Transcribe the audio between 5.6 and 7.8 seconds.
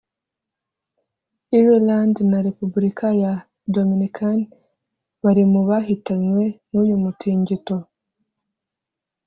bahitanywe n’uyu mutingito